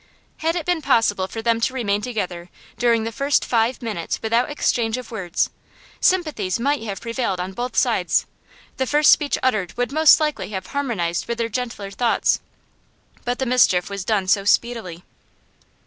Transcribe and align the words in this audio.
Had 0.37 0.55
it 0.55 0.65
been 0.65 0.81
possible 0.81 1.27
for 1.27 1.43
them 1.43 1.61
to 1.61 1.75
remain 1.75 2.01
together 2.01 2.49
during 2.79 3.03
the 3.03 3.11
first 3.11 3.45
five 3.45 3.83
minutes 3.83 4.19
without 4.19 4.49
exchange 4.49 4.97
of 4.97 5.11
words, 5.11 5.51
sympathies 5.99 6.59
might 6.59 6.81
have 6.81 6.99
prevailed 7.01 7.39
on 7.39 7.53
both 7.53 7.75
sides; 7.77 8.25
the 8.77 8.87
first 8.87 9.11
speech 9.11 9.37
uttered 9.43 9.77
would 9.77 9.91
most 9.91 10.19
likely 10.19 10.49
have 10.49 10.65
harmonised 10.65 11.27
with 11.27 11.37
their 11.37 11.49
gentler 11.49 11.91
thoughts. 11.91 12.39
But 13.25 13.37
the 13.37 13.45
mischief 13.45 13.91
was 13.91 14.03
done 14.03 14.27
so 14.27 14.43
speedily. 14.43 15.03